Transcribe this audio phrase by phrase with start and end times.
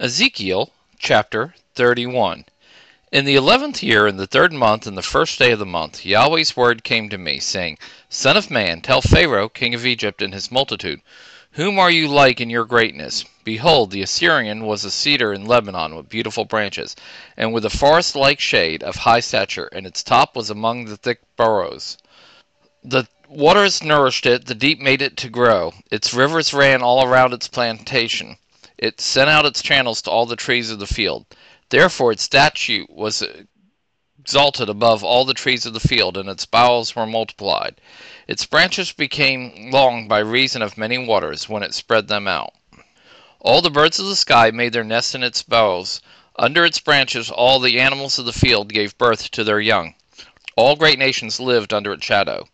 [0.00, 2.46] Ezekiel chapter 31.
[3.12, 6.06] In the eleventh year, in the third month, in the first day of the month,
[6.06, 7.76] Yahweh's word came to me, saying,
[8.08, 11.02] Son of man, tell Pharaoh, king of Egypt, and his multitude,
[11.50, 13.26] Whom are you like in your greatness?
[13.44, 16.96] Behold, the Assyrian was a cedar in Lebanon, with beautiful branches,
[17.36, 20.96] and with a forest like shade, of high stature, and its top was among the
[20.96, 21.98] thick burrows.
[22.82, 25.74] The waters nourished it, the deep made it to grow.
[25.90, 28.38] Its rivers ran all around its plantation.
[28.82, 31.26] It sent out its channels to all the trees of the field.
[31.68, 33.22] Therefore its statute was
[34.18, 37.80] exalted above all the trees of the field, and its boughs were multiplied.
[38.26, 42.54] Its branches became long by reason of many waters, when it spread them out.
[43.38, 46.02] All the birds of the sky made their nests in its boughs.
[46.34, 49.94] Under its branches all the animals of the field gave birth to their young.
[50.56, 52.48] All great nations lived under its shadow.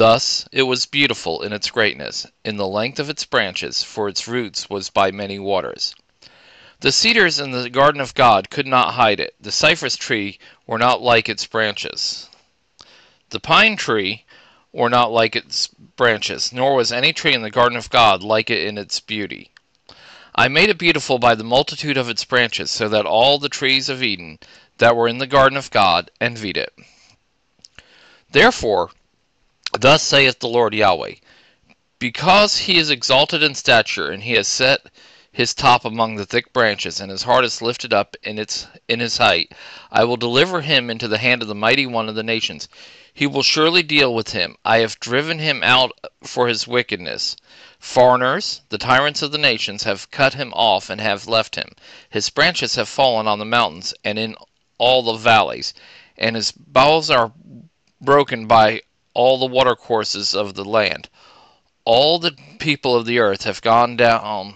[0.00, 4.26] Thus it was beautiful in its greatness, in the length of its branches, for its
[4.26, 5.94] roots was by many waters.
[6.78, 9.34] The cedars in the garden of God could not hide it.
[9.38, 12.30] The cypress tree were not like its branches.
[13.28, 14.24] The pine tree
[14.72, 18.48] were not like its branches, nor was any tree in the garden of God like
[18.48, 19.50] it in its beauty.
[20.34, 23.90] I made it beautiful by the multitude of its branches, so that all the trees
[23.90, 24.38] of Eden
[24.78, 26.72] that were in the garden of God envied it.
[28.30, 28.92] Therefore
[29.78, 31.14] Thus saith the Lord Yahweh,
[32.00, 34.80] Because he is exalted in stature, and he has set
[35.30, 38.98] his top among the thick branches, and his heart is lifted up in its in
[38.98, 39.52] his height,
[39.92, 42.68] I will deliver him into the hand of the mighty one of the nations.
[43.14, 44.56] He will surely deal with him.
[44.64, 45.92] I have driven him out
[46.24, 47.36] for his wickedness.
[47.78, 51.76] Foreigners, the tyrants of the nations, have cut him off and have left him.
[52.08, 54.34] His branches have fallen on the mountains and in
[54.78, 55.74] all the valleys,
[56.18, 57.30] and his boughs are
[58.00, 58.80] broken by
[59.20, 61.06] all the watercourses of the land.
[61.84, 64.54] All the people of the earth have gone down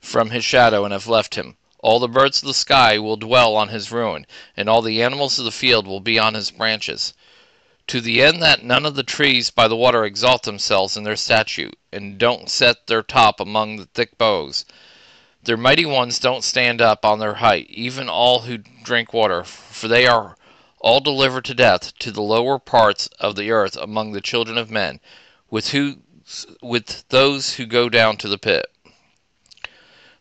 [0.00, 1.56] from his shadow and have left him.
[1.78, 4.26] All the birds of the sky will dwell on his ruin,
[4.56, 7.14] and all the animals of the field will be on his branches,
[7.86, 11.14] to the end that none of the trees by the water exalt themselves in their
[11.14, 14.64] statute, and don't set their top among the thick boughs.
[15.44, 19.86] Their mighty ones don't stand up on their height, even all who drink water, for
[19.86, 20.36] they are
[20.86, 24.70] all delivered to death to the lower parts of the earth among the children of
[24.70, 25.00] men,
[25.50, 25.96] with, who,
[26.62, 28.70] with those who go down to the pit.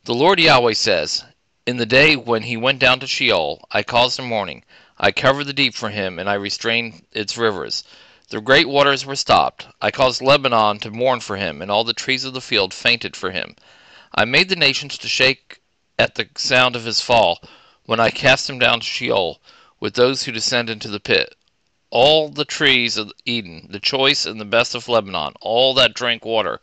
[0.05, 1.23] The Lord Yahweh says,
[1.67, 4.65] In the day when he went down to Sheol, I caused a mourning.
[4.97, 7.83] I covered the deep for him, and I restrained its rivers.
[8.29, 9.67] The great waters were stopped.
[9.83, 13.15] I caused Lebanon to mourn for him, and all the trees of the field fainted
[13.15, 13.55] for him.
[14.15, 15.61] I made the nations to shake
[15.99, 17.39] at the sound of his fall,
[17.83, 19.39] when I cast him down to Sheol
[19.79, 21.35] with those who descend into the pit.
[21.89, 26.25] All the trees of Eden, the choice and the best of Lebanon, all that drank
[26.25, 26.61] water,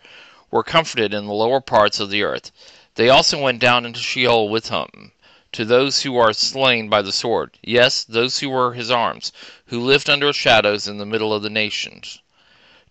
[0.50, 2.50] were comforted in the lower parts of the earth.
[2.94, 5.12] They also went down into Sheol with him,
[5.52, 9.32] to those who are slain by the sword, yes, those who were his arms,
[9.66, 12.20] who lived under shadows in the middle of the nations.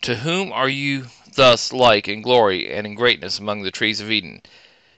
[0.03, 4.11] To whom are you thus like in glory and in greatness among the trees of
[4.11, 4.41] Eden?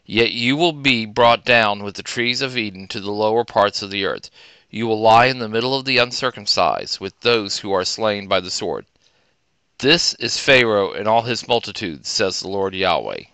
[0.05, 3.81] Yet you will be brought down with the trees of Eden to the lower parts
[3.81, 4.29] of the earth.
[4.75, 8.39] You will lie in the middle of the uncircumcised, with those who are slain by
[8.39, 8.87] the sword.
[9.77, 13.25] This is Pharaoh and all his multitude, says the Lord Yahweh.